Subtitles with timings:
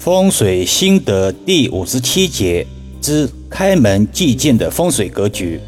[0.00, 2.66] 风水心得第五十七节
[3.02, 5.60] 之开门忌见的风水格局。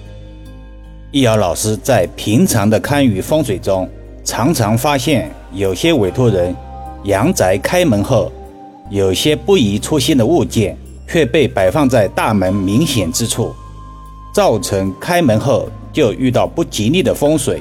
[1.11, 3.87] 易遥老师在平常的看舆风水中，
[4.25, 6.57] 常常发现有些委托人
[7.05, 8.32] 阳宅开门后，
[8.89, 10.75] 有些不宜出现的物件
[11.07, 13.55] 却被摆放在大门明显之处，
[14.35, 17.61] 造成开门后就遇到不吉利的风水。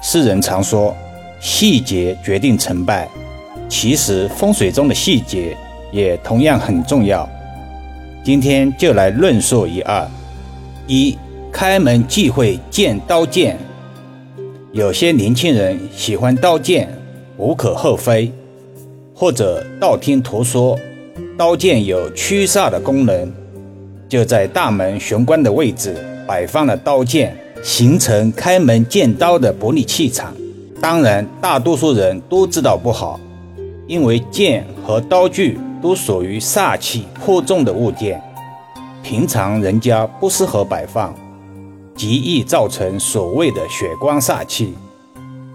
[0.00, 0.94] 世人常说，
[1.40, 3.08] 细节决定成败，
[3.68, 5.56] 其实风水中的细节。
[5.92, 7.28] 也同样很重要。
[8.24, 10.04] 今天就来论述一二：
[10.86, 11.16] 一、
[11.52, 13.56] 开门忌讳见刀剑。
[14.72, 16.88] 有些年轻人喜欢刀剑，
[17.36, 18.32] 无可厚非。
[19.14, 20.78] 或者道听途说，
[21.36, 23.30] 刀剑有驱煞的功能，
[24.08, 25.94] 就在大门玄关的位置
[26.26, 30.34] 摆放了刀剑，形成开门见刀的不利气场。
[30.80, 33.20] 当然，大多数人都知道不好，
[33.86, 35.58] 因为剑和刀具。
[35.82, 38.22] 都属于煞气颇重的物件，
[39.02, 41.12] 平常人家不适合摆放，
[41.96, 44.74] 极易造成所谓的血光煞气。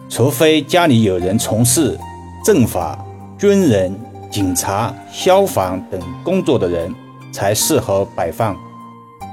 [0.09, 1.97] 除非家里有人从事
[2.45, 3.03] 政法、
[3.37, 3.93] 军人、
[4.29, 6.93] 警察、消防等工作的人，
[7.31, 8.55] 才适合摆放。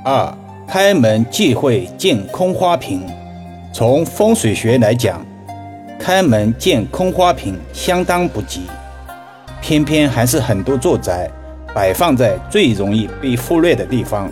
[0.04, 3.02] 二、开门忌讳见空花瓶。
[3.72, 5.24] 从风水学来讲，
[5.98, 8.62] 开门见空花瓶相当不吉。
[9.66, 11.26] 偏偏还是很多住宅
[11.74, 14.30] 摆放在最容易被忽略的地方，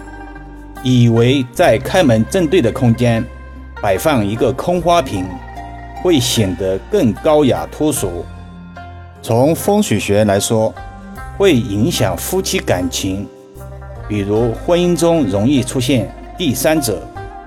[0.82, 3.24] 以为在开门正对的空间
[3.80, 5.24] 摆放一个空花瓶，
[6.02, 8.26] 会显得更高雅脱俗。
[9.22, 10.70] 从风水学来说，
[11.38, 13.26] 会影响夫妻感情，
[14.06, 17.00] 比如婚姻中容易出现第三者，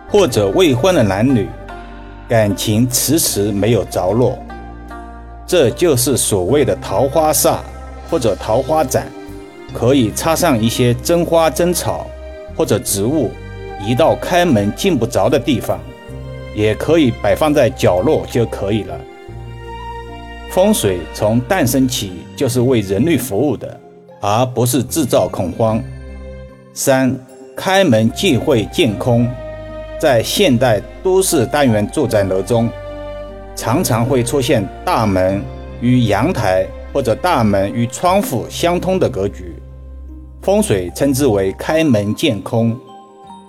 [0.10, 1.48] 或者未婚的男女
[2.28, 4.40] 感情迟迟没有着落，
[5.46, 7.60] 这就是所谓的桃花煞。
[8.10, 9.08] 或者桃花盏，
[9.74, 12.08] 可以插上一些真花真草，
[12.56, 13.32] 或者植物，
[13.86, 15.80] 移到开门进不着的地方，
[16.56, 18.98] 也可以摆放在角落就可以了。
[20.50, 23.78] 风水从诞生起就是为人类服务的，
[24.22, 25.84] 而不是制造恐慌。
[26.74, 27.14] 三、
[27.56, 29.28] 开门忌讳见空，
[30.00, 32.70] 在现代都市单元住宅楼中，
[33.56, 35.44] 常常会出现大门
[35.82, 36.66] 与阳台。
[36.96, 39.54] 或者大门与窗户相通的格局，
[40.42, 42.74] 风水称之为开门见空，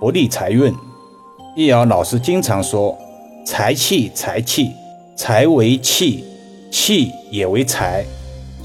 [0.01, 0.75] 不利财运。
[1.55, 2.99] 易遥老师经常说，
[3.47, 4.73] 财气财气，
[5.17, 6.25] 财为气，
[6.73, 8.05] 气也为财，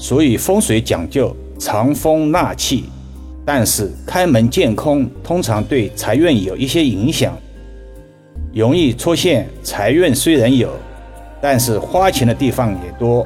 [0.00, 2.86] 所以风水讲究藏风纳气。
[3.46, 7.32] 但是开门见空，通常对财运有一些影响，
[8.52, 10.70] 容易出现财运虽然有，
[11.40, 13.24] 但是花钱的地方也多。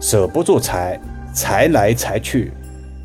[0.00, 0.98] 守不住财，
[1.34, 2.50] 财来财去，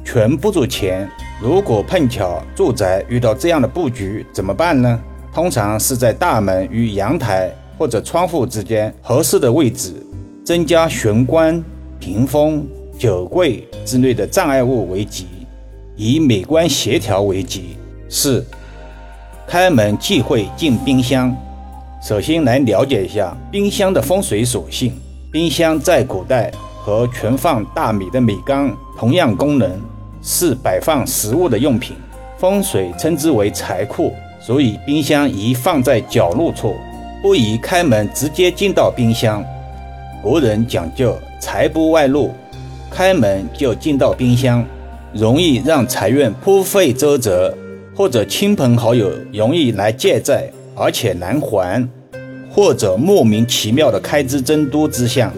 [0.05, 1.05] 存不住钱。
[1.41, 4.97] 如果碰巧住宅遇到这样的布局，怎么办呢？
[5.33, 9.93] 通常是在大门与阳台或者窗户之间合适的位置，
[10.45, 11.61] 增加玄关、
[11.99, 12.65] 屏风、
[12.97, 15.27] 酒柜之类的障碍物为吉，
[15.97, 17.75] 以美观协调为吉。
[18.07, 18.45] 四、
[19.45, 21.35] 开门忌讳进冰箱。
[22.01, 24.93] 首先来了解一下冰箱的风水属性。
[25.29, 26.49] 冰箱在古代。
[26.85, 29.81] 和存放大米的米缸同样功能，
[30.21, 31.95] 是摆放食物的用品。
[32.37, 36.75] 风水称之为财库，所以冰箱宜放在角落处，
[37.23, 39.43] 不宜开门直接进到冰箱。
[40.21, 42.29] 国人讲究财不外露，
[42.91, 44.63] 开门就进到冰箱，
[45.11, 47.51] 容易让财运颇费周折，
[47.95, 51.89] 或者亲朋好友容易来借债，而且难还，
[52.47, 55.33] 或者莫名其妙的开支增多之象。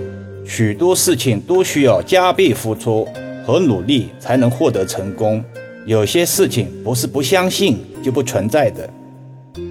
[0.47, 3.05] 许多事情都需要加倍付出
[3.45, 5.43] 和努力才能获得成功。
[5.85, 8.89] 有些事情不是不相信就不存在的。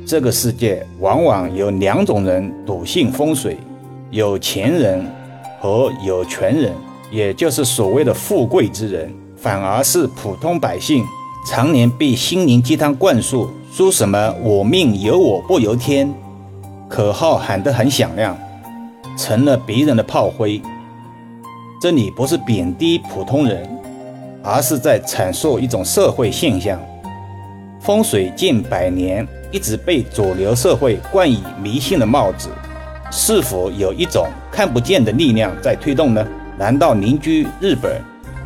[0.06, 3.56] 这个世界往往有两种人笃信风水：
[4.10, 5.04] 有钱人
[5.58, 6.72] 和有权人，
[7.10, 9.10] 也就是所谓的富贵之人。
[9.36, 11.04] 反而是普通百姓，
[11.46, 16.12] 常年被心灵鸡汤灌输，说什么“我命由我不由天”，
[16.88, 18.36] 口号喊得很响亮。
[19.16, 20.60] 成了别人的炮灰。
[21.80, 23.68] 这里不是贬低普通人，
[24.42, 26.80] 而是在阐述一种社会现象。
[27.80, 32.48] 风水近百年一直被主流社会冠以迷信的帽子，
[33.10, 36.26] 是否有一种看不见的力量在推动呢？
[36.58, 38.00] 难道邻居日本、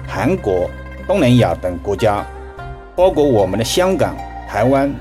[0.07, 0.69] 韩国、
[1.07, 2.27] 东南亚等国家，
[2.97, 4.17] 包括我们的香港、
[4.49, 4.93] 台湾，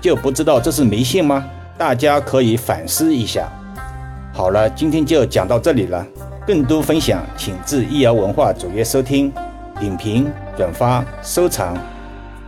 [0.00, 1.44] 就不知道这是迷信吗？
[1.76, 3.48] 大家可以反思一下。
[4.38, 6.06] 好了今天就讲到这里了。
[6.46, 9.32] 更多分享请至易瑶文化主页收听
[9.80, 11.76] 点评转发收藏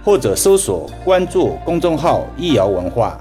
[0.04, 3.20] 或者搜索关注公众号易瑶文化